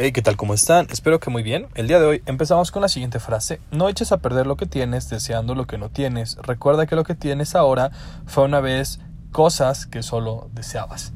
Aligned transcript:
Hey, 0.00 0.12
¿qué 0.12 0.22
tal? 0.22 0.36
¿Cómo 0.36 0.54
están? 0.54 0.86
Espero 0.92 1.18
que 1.18 1.28
muy 1.28 1.42
bien. 1.42 1.66
El 1.74 1.88
día 1.88 1.98
de 1.98 2.06
hoy 2.06 2.22
empezamos 2.26 2.70
con 2.70 2.82
la 2.82 2.88
siguiente 2.88 3.18
frase. 3.18 3.58
No 3.72 3.88
eches 3.88 4.12
a 4.12 4.18
perder 4.18 4.46
lo 4.46 4.56
que 4.56 4.64
tienes 4.64 5.10
deseando 5.10 5.56
lo 5.56 5.66
que 5.66 5.76
no 5.76 5.88
tienes. 5.88 6.36
Recuerda 6.36 6.86
que 6.86 6.94
lo 6.94 7.02
que 7.02 7.16
tienes 7.16 7.56
ahora 7.56 7.90
fue 8.24 8.44
una 8.44 8.60
vez 8.60 9.00
cosas 9.32 9.86
que 9.86 10.04
solo 10.04 10.50
deseabas. 10.52 11.12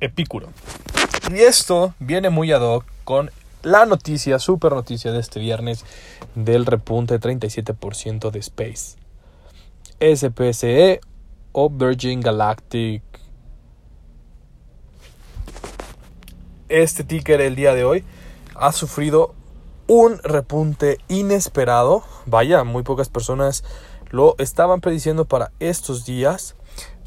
Epicuro. 0.00 0.48
Y 1.30 1.38
esto 1.38 1.94
viene 2.00 2.30
muy 2.30 2.50
ad 2.50 2.62
hoc 2.62 2.84
con 3.04 3.30
la 3.62 3.86
noticia, 3.86 4.40
super 4.40 4.72
noticia 4.72 5.12
de 5.12 5.20
este 5.20 5.38
viernes 5.38 5.84
del 6.34 6.66
repunte 6.66 7.20
37% 7.20 8.32
de 8.32 8.40
Space. 8.40 8.96
SPSE 10.00 11.00
o 11.52 11.70
Virgin 11.70 12.20
Galactic 12.22 13.04
este 16.68 17.04
ticker 17.04 17.40
el 17.40 17.56
día 17.56 17.74
de 17.74 17.84
hoy 17.84 18.04
ha 18.54 18.72
sufrido 18.72 19.34
un 19.86 20.18
repunte 20.22 20.98
inesperado. 21.08 22.02
Vaya, 22.26 22.64
muy 22.64 22.82
pocas 22.82 23.08
personas 23.08 23.64
lo 24.10 24.34
estaban 24.38 24.80
prediciendo 24.80 25.24
para 25.24 25.52
estos 25.60 26.04
días 26.04 26.56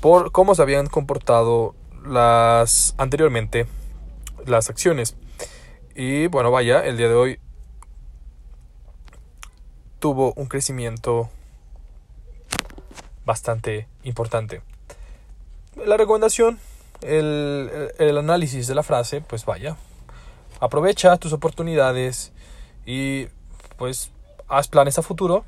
por 0.01 0.31
cómo 0.31 0.55
se 0.55 0.61
habían 0.61 0.87
comportado 0.87 1.75
las 2.05 2.95
anteriormente 2.98 3.67
las 4.45 4.70
acciones. 4.70 5.15
Y 5.95 6.27
bueno, 6.27 6.51
vaya, 6.51 6.85
el 6.85 6.98
día 6.98 7.09
de 7.09 7.15
hoy 7.15 7.39
tuvo 9.99 10.34
un 10.35 10.48
crecimiento 10.48 11.29
bastante 13.26 13.87
importante. 14.03 14.62
La 15.85 15.98
recomendación 15.98 16.59
el, 17.02 18.17
análisis 18.17 18.67
de 18.67 18.76
la 18.76 18.84
frase, 18.84 19.21
pues 19.21 19.45
vaya, 19.45 19.77
aprovecha 20.59 21.17
tus 21.17 21.34
oportunidades 21.34 22.31
y 22.85 23.27
pues 23.77 24.12
haz 24.48 24.68
planes 24.68 24.98
a 24.98 25.01
futuro, 25.01 25.46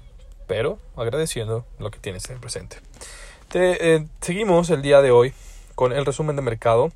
pero 0.48 0.80
agradeciendo 0.96 1.66
lo 1.80 1.92
que 1.92 2.00
tienes 2.00 2.26
en 2.30 2.36
el 2.36 2.40
presente. 2.40 2.78
Te, 3.50 3.96
eh, 3.96 4.08
seguimos 4.22 4.70
el 4.70 4.82
día 4.82 5.02
de 5.02 5.12
hoy 5.12 5.34
con 5.76 5.92
el 5.92 6.06
resumen 6.06 6.36
de 6.36 6.42
mercado, 6.42 6.92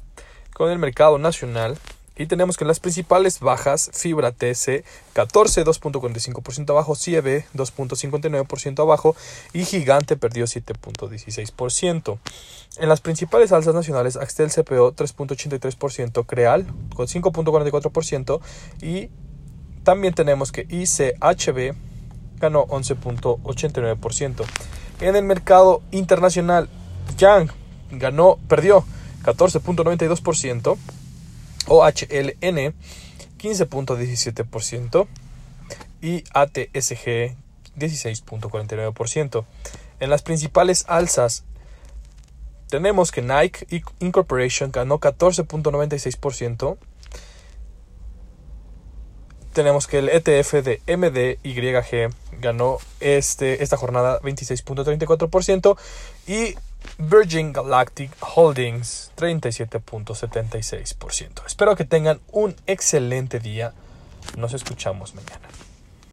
con 0.54 0.72
el 0.72 0.80
mercado 0.80 1.18
nacional 1.18 1.78
y 2.18 2.28
tenemos 2.28 2.58
que 2.58 2.66
las 2.66 2.80
principales 2.80 3.40
bajas, 3.40 3.90
Fibra 3.94 4.32
TC 4.32 4.84
14, 5.14 5.66
2.45% 5.66 6.70
abajo, 6.70 6.96
CIEB 6.96 7.44
2.59% 7.54 8.80
abajo 8.80 9.16
y 9.54 9.66
Gigante 9.66 10.16
perdió 10.16 10.46
7.16%. 10.46 12.20
En 12.78 12.90
las 12.90 13.02
principales 13.02 13.52
alzas 13.52 13.76
nacionales, 13.76 14.16
Axtel 14.18 14.50
CPO 14.50 14.94
3.83%, 14.96 16.26
Creal 16.26 16.66
con 16.96 17.08
5.44% 17.08 18.40
y 18.82 19.10
también 19.84 20.14
tenemos 20.14 20.52
que 20.52 20.66
ICHB 20.70 21.76
ganó 22.40 22.66
11.89%. 22.68 24.44
En 25.02 25.16
el 25.16 25.24
mercado 25.24 25.82
internacional, 25.92 26.70
Yang 27.18 27.52
ganó, 27.92 28.38
perdió 28.48 28.84
14.92%. 29.24 30.78
OHLN 31.68 32.74
15.17% 33.38 35.08
y 36.02 36.24
ATSG 36.34 37.36
16.49%. 37.78 39.46
En 40.00 40.10
las 40.10 40.22
principales 40.22 40.86
alzas 40.88 41.44
tenemos 42.70 43.12
que 43.12 43.22
Nike 43.22 43.84
Incorporation 44.00 44.72
ganó 44.72 45.00
14.96%. 45.00 46.78
Tenemos 49.54 49.88
que 49.88 50.00
el 50.00 50.10
ETF 50.10 50.54
de 50.56 50.82
MDYG 50.86 52.42
ganó 52.42 52.78
este, 53.00 53.64
esta 53.64 53.78
jornada 53.78 54.20
26.34% 54.22 55.78
y 56.28 56.56
Virgin 56.98 57.54
Galactic 57.54 58.12
Holdings 58.20 59.12
37.76%. 59.18 61.46
Espero 61.46 61.76
que 61.76 61.86
tengan 61.86 62.20
un 62.32 62.56
excelente 62.68 63.40
día. 63.40 63.74
Nos 64.38 64.54
escuchamos 64.54 65.16
mañana. 65.16 65.48